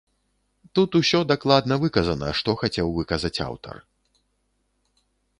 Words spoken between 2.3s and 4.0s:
што хацеў выказаць аўтар.